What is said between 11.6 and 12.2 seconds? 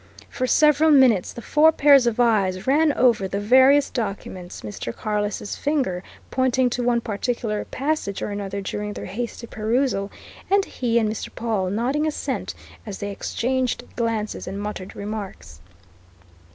nodding